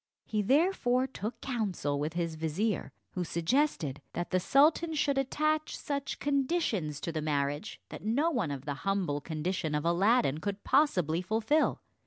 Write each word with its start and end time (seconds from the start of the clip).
He 0.25 0.41
therefore 0.41 1.05
took 1.05 1.41
counsel 1.41 1.99
with 1.99 2.13
his 2.13 2.33
vizier, 2.33 2.91
who 3.11 3.23
suggested 3.23 4.01
that 4.13 4.31
the 4.31 4.39
sultan 4.39 4.95
should 4.95 5.19
attach 5.19 5.77
such 5.77 6.17
conditions 6.17 6.99
to 7.01 7.11
the 7.11 7.21
marriage 7.21 7.79
that 7.89 8.03
no 8.03 8.31
one 8.31 8.49
of 8.49 8.65
the 8.65 8.73
humble 8.81 9.21
condition 9.21 9.75
of 9.75 9.85
Aladdin 9.85 10.39
could 10.39 10.63
possibly 10.63 11.21
fulfill. 11.21 11.81